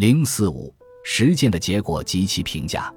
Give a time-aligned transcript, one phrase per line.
[0.00, 0.74] 零四五
[1.04, 2.90] 实践的结果及其评价。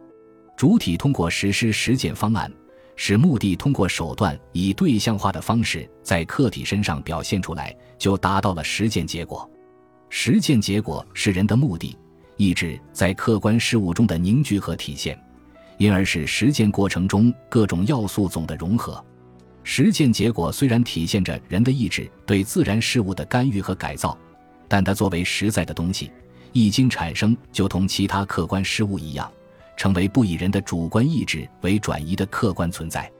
[0.55, 2.49] 主体通过实施实践方案，
[2.95, 9.51] 使目的通过手段以对象化的方式在客体身上表现出来，就达到了实践结果。
[10.09, 11.93] 实践结果是人的目的、
[12.37, 15.21] 意志在客观事物中的凝聚和体现，
[15.77, 19.03] 因而是实践过程中各种要素总的融合。
[19.65, 24.17] 实践结果虽然体现着人的意志对自然事物的干预和改造，
[24.69, 26.09] 但它作为实在的东西。
[26.53, 29.29] 一经产生，就同其他客观事物一样，
[29.75, 33.11] 成为不以人的主观意志为转移的客观存在。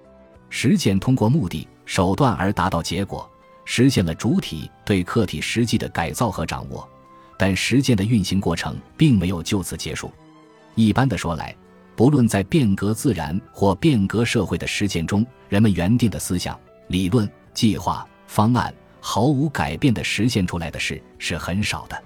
[0.49, 3.29] 实践通过目的手段而达到结果，
[3.65, 6.87] 实现了主体对客体实际的改造和掌握。
[7.35, 10.11] 但实践的运行过程并没有就此结束。
[10.75, 11.55] 一般的说来，
[11.95, 22.01] 不论在变革自然或变革社会的实践中，人们原定的思想、理论、计划、方案毫无改变的实现出来的事是很少的。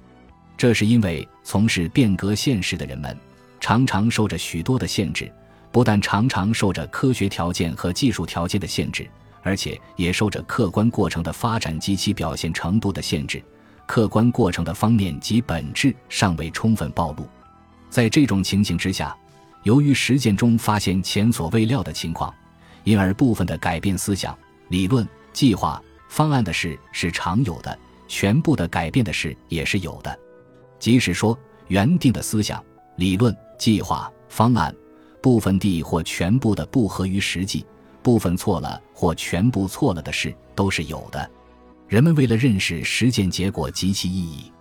[0.58, 3.16] 这是因为从事变革现实的人们，
[3.60, 5.32] 常常受着许多的限制，
[5.72, 9.08] 不但常常受着科学条件和技术条件的限制，
[9.44, 13.42] 而且也受着客观过程的发展及其表现程度的限制。
[13.86, 17.26] 客观过程的方面及本质尚未充分暴露。
[17.90, 19.16] 在这种情形之下，
[19.64, 22.34] 由于实践中发现前所未料的情况，
[22.84, 24.38] 因而部分的改变思想、
[24.70, 27.78] 理论、计划、方案的事是常有的，
[28.08, 30.20] 全部的改变的事也是有的。
[30.80, 32.64] 即使说原定的思想、
[32.96, 34.74] 理论、计划、方案
[35.22, 37.66] 部分地或全部的不合于实际，
[38.02, 41.30] 部分错了或全部错了的事都是有的。
[41.88, 44.52] 人们为了认识实践结果及其意义，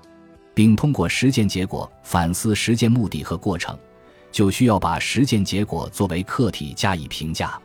[0.54, 3.78] 并通过实践结果反思实践目的和过程，
[4.32, 7.60] 就需要把实践结果作为客体加以评价。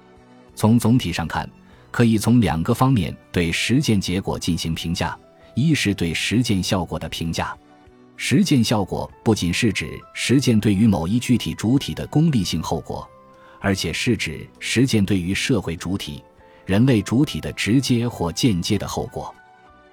[0.56, 1.50] 从总体上看，
[1.90, 5.18] 可以从两个方面对实践结果进行评价：
[5.56, 7.56] 一是对实践效果的评价。
[8.24, 13.10] 实践效果不仅是指实践对于某一具体主体的功利性后果，
[13.60, 16.24] 而且是指实践对于社会主体、
[16.64, 19.34] 人类主体的直接或间接的后果。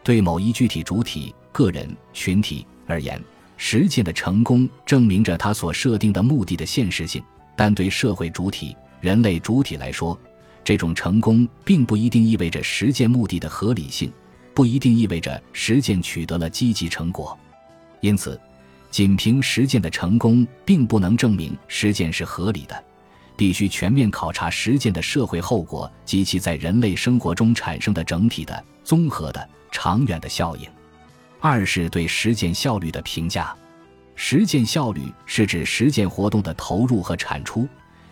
[0.04, 3.18] 对某一具体主体、个人、群体而言，
[3.56, 7.22] 实践的成功证明着他所设定的目的的现实性；
[7.56, 10.16] 但对社会主体、人类主体来说，
[10.62, 14.12] 这种成功并不一定意味着实践目的的合理性，
[14.52, 17.36] 不一定意味着实践取得了积极成果。
[18.00, 18.40] 因此，
[18.90, 22.84] 仅凭实践的成功并不能证明实践是合理的，
[23.36, 30.68] 必须全面考察实践的社会后果及其在人类生活中产生的整体的、综合的、长远的效应。
[31.40, 33.54] 二是对实践效率的评价。
[34.16, 37.68] 实践效率是指实践活动的投入和产出，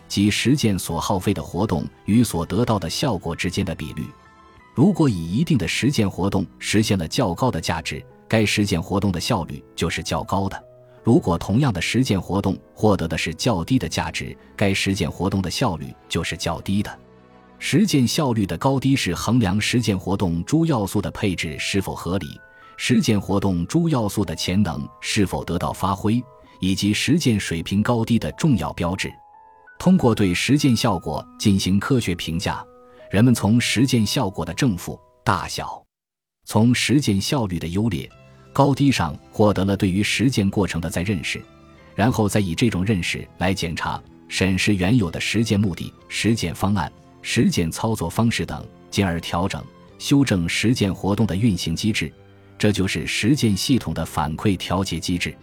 [0.07, 4.05] 即实践所耗费的活动与所得到的效果之间的比率。
[4.73, 10.63] 如果以一定的实践活动实现了较高的价值，该实践活动的效率就是较高的。
[11.03, 16.99] 如果同样的实践活动获得的是较低的价值，该实践活动的效率就是较低的。
[17.59, 22.39] 实践效率的高低是衡量实践活动诸要素的配置是否合理，
[22.75, 26.21] 实践活动诸要素的潜能是否得到发挥，
[26.59, 29.09] 以及实践水平高低的重要标志。
[29.79, 32.63] 通过对实践效果进行科学评价，
[33.09, 35.86] 人们从实践效果的正负大小。
[36.47, 38.09] 从实践效率的优劣、
[38.53, 41.43] 高低上获得了对于实践过程的再认识，
[41.93, 46.89] 然后再以这种认识来检查、审视原有的实践目的、实践方案、
[47.21, 49.61] 实践操作方式等，进而调整、
[49.99, 52.09] 修正实践活动的运行机制。
[52.57, 55.35] 这就是实践系统的反馈调节机制。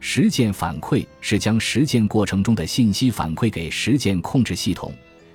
[0.00, 4.92] 实践反馈是将实践过程中的信息反馈给实践控制系统，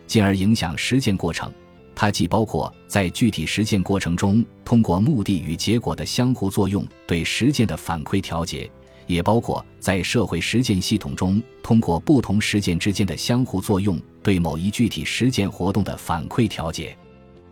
[0.07, 1.49] 进而影响实践过程。
[1.95, 8.69] 它既包括在具体实践过程中通过目的与结果的相互作用对实践的反馈调节，
[9.07, 16.95] 也包括在社会实践系统中通过不同实践之间的相互作用对某一具体实践活动的反馈调节。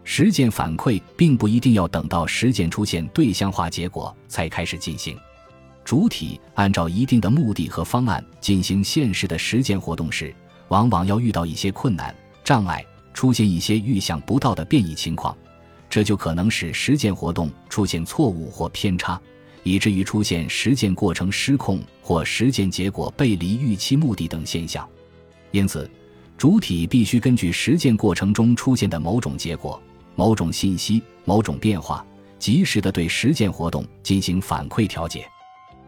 [0.04, 5.18] 实践反馈并不一定要等到实践出现对象化结果才开始进行。
[5.86, 10.36] 主体按照一定的目的和方案进行现实的实践活动时，
[10.68, 12.14] 往往要遇到一些困难
[12.44, 12.86] 障碍。
[13.14, 15.36] 出现一些预想不到的变异情况，
[15.90, 19.20] 这就可能使实践活动出现错误或偏差，
[19.64, 24.88] 以至于出现实践过程失控或实践结果背离预期目的等现象。
[25.52, 25.90] 因此，
[26.38, 29.82] 主体必须根据实践过程中出现的某种结果、
[30.16, 32.04] 某种信息、某种变化，
[32.40, 35.26] 及时的对实践活动进行反馈调节。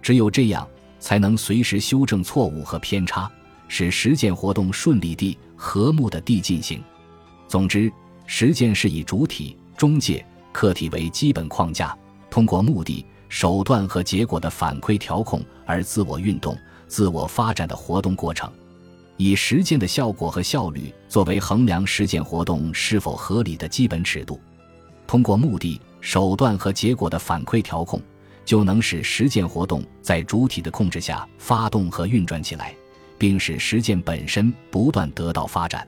[0.02, 0.68] 只有这样，
[1.00, 3.30] 才能随时修正错误和偏差，
[3.68, 6.80] 使实践活动顺利地、和睦的地进行。
[7.56, 7.90] 总之，
[8.26, 11.98] 实践是以主体、中介、客体为基本框架，
[12.30, 18.52] 通过目的、手段和结果的反馈调控而自我运动、自我发展的活动过程，
[19.16, 24.38] 以实践的效果和效率作为衡量实践活动是否合理的基本尺度。
[25.08, 28.02] 通过目的、手段和结果的反馈调控，
[28.44, 32.76] 就能使实践活动在主体的控制下发动和运转起来，
[33.18, 35.88] 并使实践本身不断得到发展。